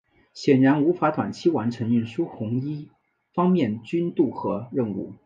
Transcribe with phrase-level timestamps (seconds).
[0.33, 2.89] 显然无法短期完成运输红一
[3.35, 5.13] 方面军渡河任务。